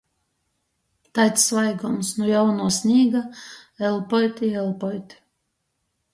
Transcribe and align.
Taids 1.19 1.43
svaigums 1.49 2.09
nu 2.21 2.31
jaunuo 2.31 2.71
snīga. 2.79 3.23
Elpuot 3.93 4.43
i 4.51 4.53
elpuot. 4.65 5.17